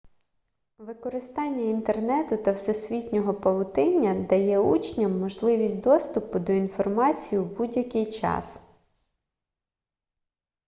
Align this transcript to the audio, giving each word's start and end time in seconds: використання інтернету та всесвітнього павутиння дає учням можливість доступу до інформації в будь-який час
використання 0.77 1.61
інтернету 1.69 2.37
та 2.37 2.51
всесвітнього 2.51 3.33
павутиння 3.33 4.13
дає 4.13 4.59
учням 4.59 5.19
можливість 5.19 5.81
доступу 5.81 6.39
до 6.39 6.53
інформації 6.53 7.39
в 7.41 7.45
будь-який 7.57 8.11
час 8.11 8.61